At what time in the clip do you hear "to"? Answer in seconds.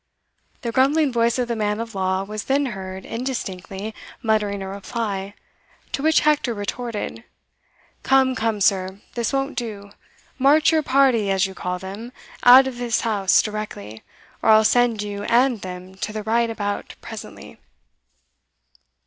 5.91-6.01, 15.93-16.11